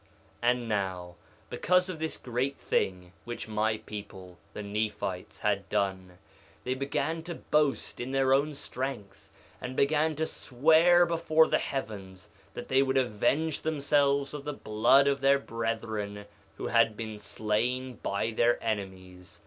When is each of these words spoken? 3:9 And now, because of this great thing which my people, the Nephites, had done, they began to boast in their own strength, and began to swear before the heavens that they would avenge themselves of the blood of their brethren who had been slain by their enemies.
3:9 0.41 0.49
And 0.49 0.67
now, 0.67 1.15
because 1.51 1.87
of 1.87 1.99
this 1.99 2.17
great 2.17 2.57
thing 2.57 3.13
which 3.23 3.47
my 3.47 3.77
people, 3.77 4.39
the 4.53 4.63
Nephites, 4.63 5.41
had 5.41 5.69
done, 5.69 6.17
they 6.63 6.73
began 6.73 7.21
to 7.21 7.35
boast 7.35 7.99
in 7.99 8.09
their 8.11 8.33
own 8.33 8.55
strength, 8.55 9.29
and 9.61 9.75
began 9.75 10.15
to 10.15 10.25
swear 10.25 11.05
before 11.05 11.45
the 11.45 11.59
heavens 11.59 12.31
that 12.55 12.67
they 12.67 12.81
would 12.81 12.97
avenge 12.97 13.61
themselves 13.61 14.33
of 14.33 14.43
the 14.43 14.53
blood 14.53 15.07
of 15.07 15.21
their 15.21 15.37
brethren 15.37 16.25
who 16.57 16.65
had 16.65 16.97
been 16.97 17.19
slain 17.19 17.97
by 18.01 18.31
their 18.31 18.57
enemies. 18.63 19.39